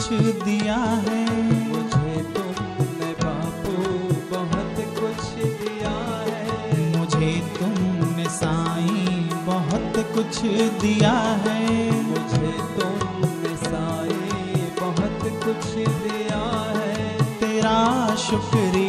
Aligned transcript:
कुछ 0.00 0.12
दिया 0.18 0.76
है। 0.76 1.42
मुझे 1.68 2.22
तुमने 2.22 3.12
बापू 3.24 3.72
बहुत 4.36 4.76
कुछ 4.78 5.44
दिया 5.44 5.96
है। 6.28 6.98
मुझे 6.98 7.42
तुमने 7.58 8.24
साईं 8.24 9.28
बहुत 9.46 10.14
कुछ 10.14 10.40
दिया 10.80 11.12
है। 11.12 11.90
मुझे 12.02 12.52
तुमने 12.78 13.56
साई 13.56 14.62
बहुत 14.80 15.44
कुछ 15.44 15.74
दिया 15.76 16.42
है। 16.70 17.24
तेरा 17.40 18.14
शुक्रिया 18.14 18.79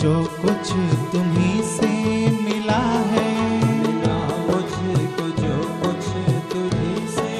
जो 0.00 0.24
कुछ 0.24 0.70
तुम्हें 1.12 1.62
से 1.62 1.88
मिला 2.44 2.82
है। 3.12 3.28
मिला 3.80 4.18
मुझको 4.46 5.26
जो 5.42 5.56
कुछ 5.82 6.04
तुम्हें 6.52 7.08
से 7.08 7.30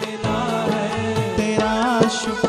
मिला 0.00 0.40
है। 0.64 1.36
तेरा 1.36 2.08
शुक्रिया 2.08 2.47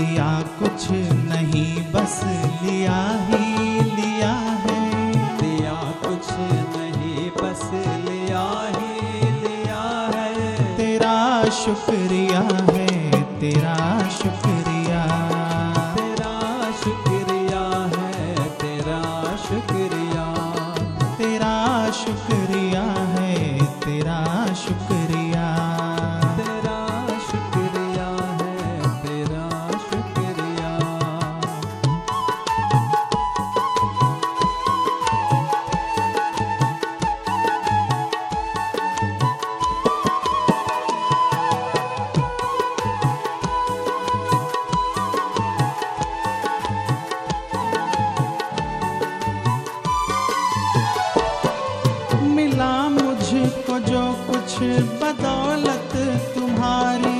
दिया, 0.00 0.42
कुछ 0.58 0.90
नहीं, 1.30 1.92
बस 1.92 2.20
लिया 2.62 3.26
ही 3.28 3.80
लिया 3.80 4.32
है। 4.32 5.12
दिया, 5.38 5.74
कुछ 5.74 6.30
नहीं, 6.76 7.30
बस 7.30 7.70
लिया 7.74 8.46
ही 8.66 9.30
लिया 9.30 10.10
है। 10.14 10.76
तेरा 10.76 11.44
शुक्रिया 11.44 12.40
है, 12.72 13.22
तेरा 13.40 14.08
शुक्रिया। 14.08 14.39
जो 53.86 54.02
कुछ 54.28 54.52
बदौलत 55.00 55.92
तुम्हारी 56.34 57.18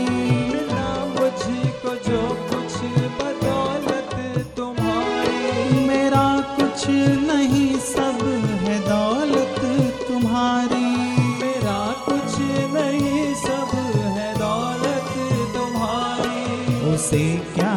मिला 0.51 0.89
मुझको 1.07 1.93
जो 2.07 2.21
कुछ 2.51 2.75
बदौलत 3.19 4.15
तुम्हारी। 4.57 5.87
मेरा 5.87 6.27
कुछ 6.57 6.87
नहीं, 7.29 7.73
सब 7.87 8.25
है 8.63 8.79
दौलत 8.89 9.61
तुम्हारी। 10.09 10.85
मेरा 11.43 11.79
कुछ 12.07 12.39
नहीं, 12.75 13.35
सब 13.45 13.77
है 14.17 14.29
दौलत 14.39 15.13
तुम्हारी। 15.57 16.95
उसे 16.95 17.25
क्या 17.55 17.70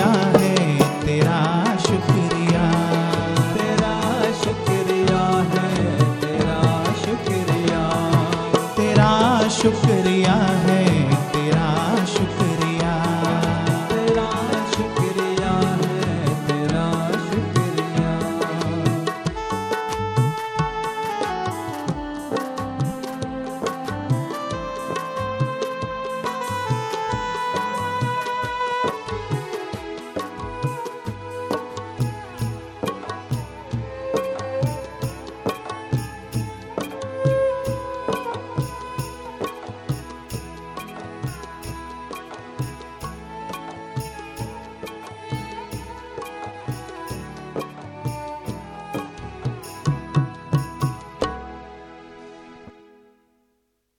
दिया 0.00 0.39